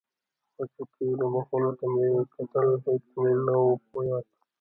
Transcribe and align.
خو 0.53 0.63
چې 0.73 0.83
تېرو 0.93 1.25
مخونو 1.35 1.71
ته 1.79 1.85
مې 1.93 2.07
کتل 2.33 2.67
هېڅ 2.85 3.03
مې 3.21 3.31
نه 3.45 3.55
و 3.61 3.65
په 3.89 3.97
ياد. 4.07 4.25